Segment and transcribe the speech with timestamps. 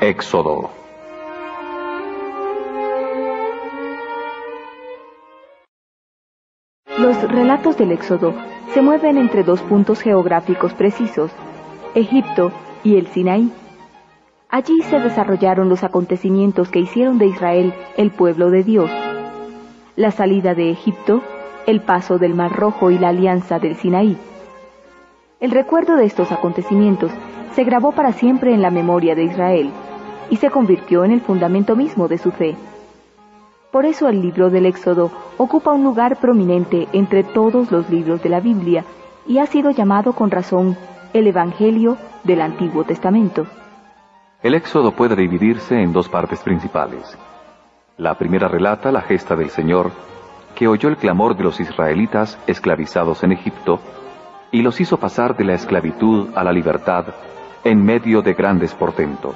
[0.00, 0.70] Éxodo.
[6.96, 8.32] Los relatos del Éxodo
[8.72, 11.32] se mueven entre dos puntos geográficos precisos,
[11.96, 12.52] Egipto
[12.84, 13.50] y el Sinaí.
[14.48, 18.92] Allí se desarrollaron los acontecimientos que hicieron de Israel el pueblo de Dios.
[19.96, 21.22] La salida de Egipto,
[21.66, 24.16] el paso del Mar Rojo y la alianza del Sinaí.
[25.40, 27.10] El recuerdo de estos acontecimientos
[27.56, 29.72] se grabó para siempre en la memoria de Israel
[30.30, 32.56] y se convirtió en el fundamento mismo de su fe.
[33.70, 38.30] Por eso el libro del Éxodo ocupa un lugar prominente entre todos los libros de
[38.30, 38.84] la Biblia
[39.26, 40.76] y ha sido llamado con razón
[41.12, 43.46] el Evangelio del Antiguo Testamento.
[44.42, 47.18] El Éxodo puede dividirse en dos partes principales.
[47.98, 49.90] La primera relata la gesta del Señor,
[50.54, 53.80] que oyó el clamor de los israelitas esclavizados en Egipto
[54.50, 57.06] y los hizo pasar de la esclavitud a la libertad
[57.64, 59.34] en medio de grandes portentos.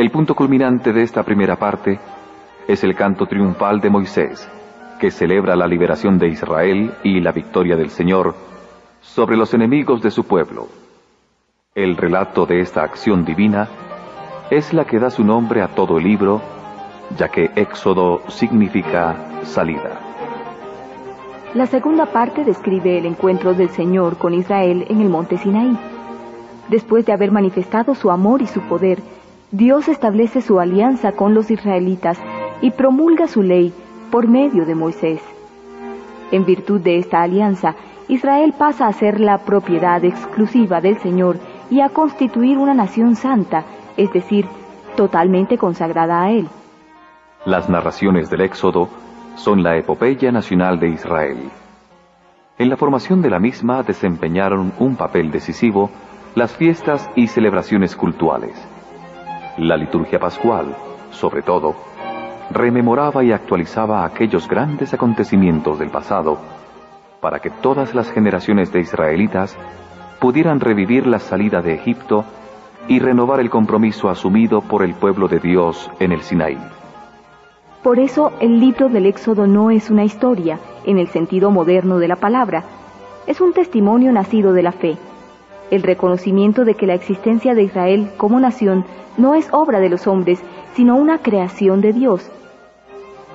[0.00, 2.00] El punto culminante de esta primera parte
[2.66, 4.48] es el canto triunfal de Moisés,
[4.98, 8.34] que celebra la liberación de Israel y la victoria del Señor
[9.02, 10.68] sobre los enemigos de su pueblo.
[11.74, 13.68] El relato de esta acción divina
[14.48, 16.40] es la que da su nombre a todo el libro,
[17.18, 20.00] ya que Éxodo significa salida.
[21.52, 25.76] La segunda parte describe el encuentro del Señor con Israel en el monte Sinaí.
[26.70, 29.02] Después de haber manifestado su amor y su poder,
[29.52, 32.18] Dios establece su alianza con los israelitas
[32.60, 33.72] y promulga su ley
[34.12, 35.20] por medio de Moisés.
[36.30, 37.74] En virtud de esta alianza,
[38.06, 43.64] Israel pasa a ser la propiedad exclusiva del Señor y a constituir una nación santa,
[43.96, 44.46] es decir,
[44.96, 46.48] totalmente consagrada a Él.
[47.44, 48.88] Las narraciones del Éxodo
[49.34, 51.50] son la epopeya nacional de Israel.
[52.56, 55.90] En la formación de la misma desempeñaron un papel decisivo
[56.36, 58.54] las fiestas y celebraciones cultuales.
[59.60, 60.74] La liturgia pascual,
[61.10, 61.74] sobre todo,
[62.50, 66.38] rememoraba y actualizaba aquellos grandes acontecimientos del pasado
[67.20, 69.58] para que todas las generaciones de israelitas
[70.18, 72.24] pudieran revivir la salida de Egipto
[72.88, 76.56] y renovar el compromiso asumido por el pueblo de Dios en el Sinaí.
[77.82, 82.08] Por eso el libro del Éxodo no es una historia, en el sentido moderno de
[82.08, 82.64] la palabra,
[83.26, 84.96] es un testimonio nacido de la fe,
[85.70, 88.84] el reconocimiento de que la existencia de Israel como nación
[89.16, 90.42] no es obra de los hombres,
[90.74, 92.30] sino una creación de Dios.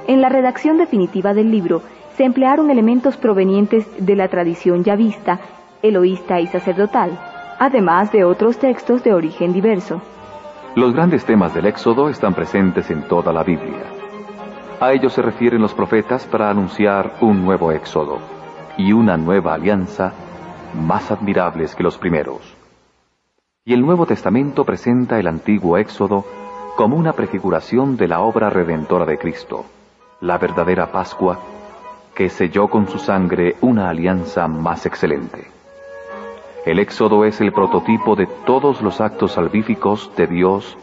[0.07, 1.81] En la redacción definitiva del libro
[2.15, 5.39] se emplearon elementos provenientes de la tradición yavista,
[5.81, 7.19] eloísta y sacerdotal,
[7.59, 10.01] además de otros textos de origen diverso.
[10.75, 13.83] Los grandes temas del Éxodo están presentes en toda la Biblia.
[14.79, 18.19] A ellos se refieren los profetas para anunciar un nuevo éxodo
[18.77, 20.13] y una nueva alianza
[20.75, 22.41] más admirables que los primeros.
[23.63, 26.25] Y el Nuevo Testamento presenta el antiguo éxodo
[26.75, 29.65] como una prefiguración de la obra redentora de Cristo,
[30.21, 31.39] la verdadera Pascua,
[32.13, 35.47] que selló con su sangre una alianza más excelente.
[36.65, 40.77] El éxodo es el prototipo de todos los actos salvíficos de Dios,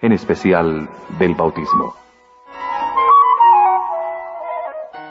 [0.00, 1.94] en especial del bautismo.